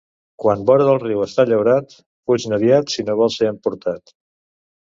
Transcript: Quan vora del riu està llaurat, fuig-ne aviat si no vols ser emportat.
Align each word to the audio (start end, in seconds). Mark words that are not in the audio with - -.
Quan 0.43 0.61
vora 0.69 0.87
del 0.87 0.97
riu 1.03 1.21
està 1.25 1.45
llaurat, 1.49 1.93
fuig-ne 2.31 2.59
aviat 2.59 2.91
si 2.97 3.07
no 3.11 3.19
vols 3.23 3.39
ser 3.43 3.53
emportat. 3.53 4.19